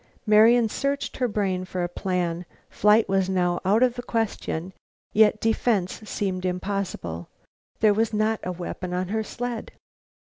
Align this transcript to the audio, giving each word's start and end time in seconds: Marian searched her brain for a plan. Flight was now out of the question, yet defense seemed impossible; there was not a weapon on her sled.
Marian 0.25 0.67
searched 0.67 1.17
her 1.17 1.27
brain 1.27 1.63
for 1.63 1.83
a 1.83 1.87
plan. 1.87 2.43
Flight 2.71 3.07
was 3.07 3.29
now 3.29 3.59
out 3.63 3.83
of 3.83 3.93
the 3.93 4.01
question, 4.01 4.73
yet 5.13 5.39
defense 5.39 6.01
seemed 6.09 6.43
impossible; 6.43 7.29
there 7.81 7.93
was 7.93 8.11
not 8.11 8.39
a 8.41 8.51
weapon 8.51 8.95
on 8.95 9.09
her 9.09 9.21
sled. 9.23 9.73